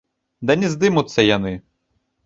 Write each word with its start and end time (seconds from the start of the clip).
Да 0.49 0.55
не 0.63 0.71
здымуцца 0.75 1.29
яны! 1.37 1.53